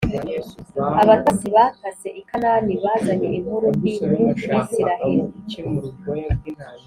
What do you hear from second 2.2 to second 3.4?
i kanani bazanye